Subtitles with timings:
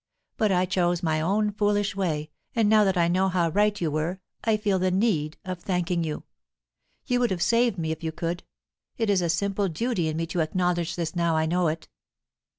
[0.35, 3.91] But I chose my own foolish way, and now that I know how right you
[3.91, 6.23] were, I feel the need of thanking you.
[7.05, 8.41] You would have saved me if you could.
[8.97, 11.87] It is a simple duty in me to acknowledge this now I know it."